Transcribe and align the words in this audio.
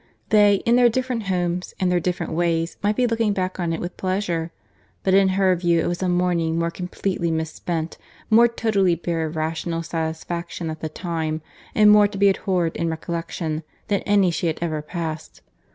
They, 0.29 0.63
in 0.65 0.77
their 0.77 0.89
different 0.89 1.25
homes, 1.27 1.75
and 1.79 1.91
their 1.91 1.99
different 1.99 2.33
ways, 2.33 2.75
might 2.81 2.95
be 2.95 3.05
looking 3.05 3.33
back 3.33 3.59
on 3.59 3.71
it 3.71 3.79
with 3.79 3.97
pleasure; 3.97 4.51
but 5.03 5.13
in 5.13 5.27
her 5.37 5.55
view 5.55 5.79
it 5.79 5.85
was 5.85 6.01
a 6.01 6.09
morning 6.09 6.57
more 6.57 6.71
completely 6.71 7.29
misspent, 7.29 7.99
more 8.27 8.47
totally 8.47 8.95
bare 8.95 9.27
of 9.27 9.35
rational 9.35 9.83
satisfaction 9.83 10.71
at 10.71 10.79
the 10.79 10.89
time, 10.89 11.43
and 11.75 11.91
more 11.91 12.07
to 12.07 12.17
be 12.17 12.29
abhorred 12.29 12.75
in 12.77 12.89
recollection, 12.89 13.61
than 13.89 14.01
any 14.07 14.31
she 14.31 14.47
had 14.47 14.57
ever 14.59 14.81
passed. 14.81 15.41